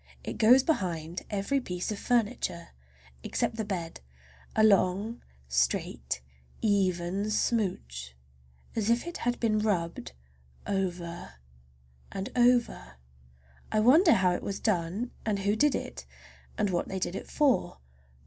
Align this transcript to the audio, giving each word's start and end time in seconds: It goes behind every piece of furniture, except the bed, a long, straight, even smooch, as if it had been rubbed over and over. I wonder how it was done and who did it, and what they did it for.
It 0.23 0.39
goes 0.39 0.63
behind 0.63 1.21
every 1.29 1.61
piece 1.61 1.91
of 1.91 1.99
furniture, 1.99 2.69
except 3.21 3.57
the 3.57 3.63
bed, 3.63 3.99
a 4.55 4.63
long, 4.63 5.21
straight, 5.47 6.21
even 6.59 7.29
smooch, 7.29 8.15
as 8.75 8.89
if 8.89 9.05
it 9.05 9.17
had 9.17 9.39
been 9.39 9.59
rubbed 9.59 10.13
over 10.65 11.33
and 12.11 12.31
over. 12.35 12.93
I 13.71 13.79
wonder 13.79 14.13
how 14.13 14.31
it 14.31 14.41
was 14.41 14.59
done 14.59 15.11
and 15.23 15.37
who 15.37 15.55
did 15.55 15.75
it, 15.75 16.07
and 16.57 16.71
what 16.71 16.87
they 16.87 16.97
did 16.97 17.13
it 17.15 17.27
for. 17.29 17.77